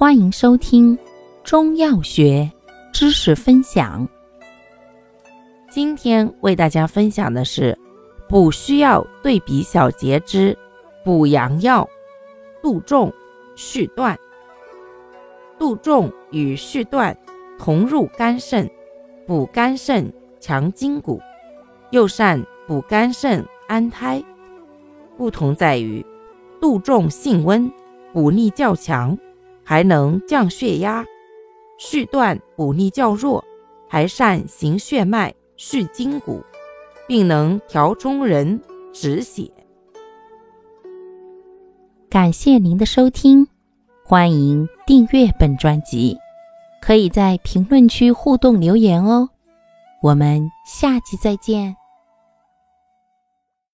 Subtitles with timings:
[0.00, 0.98] 欢迎收听
[1.44, 2.50] 中药学
[2.90, 4.08] 知识分享。
[5.70, 7.78] 今天为大家分享的是
[8.26, 10.56] 补虚药对比小节之
[11.04, 11.86] 补阳药
[12.62, 13.12] 杜仲、
[13.54, 14.18] 续断。
[15.58, 17.14] 杜仲与续断
[17.58, 18.66] 同入肝肾，
[19.26, 20.10] 补肝肾、
[20.40, 21.20] 强筋骨，
[21.90, 24.24] 又善补肝肾、安胎。
[25.18, 26.02] 不同在于，
[26.58, 27.70] 杜仲性温，
[28.14, 29.14] 补力较强。
[29.70, 31.06] 还能降血压，
[31.78, 33.44] 续断补力较弱，
[33.88, 36.42] 还善行血脉、续筋骨，
[37.06, 38.60] 并能调中人、
[38.92, 39.48] 止血。
[42.08, 43.46] 感谢您的收听，
[44.04, 46.18] 欢迎订阅本专辑，
[46.82, 49.28] 可以在评论区互动留言哦。
[50.02, 51.79] 我们下期再见。